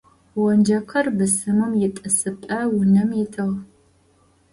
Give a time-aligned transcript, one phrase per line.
[0.45, 3.55] Онджэкъыр бысымым итӏысыпӏэ унэм итыгъ.